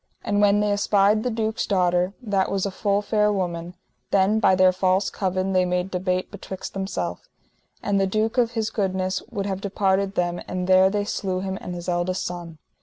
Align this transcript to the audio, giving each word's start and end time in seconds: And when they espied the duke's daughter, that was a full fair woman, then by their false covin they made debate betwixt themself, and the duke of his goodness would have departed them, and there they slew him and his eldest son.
And 0.23 0.41
when 0.41 0.61
they 0.61 0.71
espied 0.71 1.21
the 1.21 1.29
duke's 1.29 1.67
daughter, 1.67 2.15
that 2.23 2.49
was 2.49 2.65
a 2.65 2.71
full 2.71 3.03
fair 3.03 3.31
woman, 3.31 3.75
then 4.09 4.39
by 4.39 4.55
their 4.55 4.71
false 4.71 5.11
covin 5.11 5.53
they 5.53 5.63
made 5.63 5.91
debate 5.91 6.31
betwixt 6.31 6.73
themself, 6.73 7.29
and 7.83 7.99
the 8.01 8.07
duke 8.07 8.39
of 8.39 8.53
his 8.53 8.71
goodness 8.71 9.21
would 9.29 9.45
have 9.45 9.61
departed 9.61 10.15
them, 10.15 10.41
and 10.47 10.65
there 10.65 10.89
they 10.89 11.05
slew 11.05 11.41
him 11.41 11.55
and 11.61 11.75
his 11.75 11.87
eldest 11.87 12.25
son. 12.25 12.57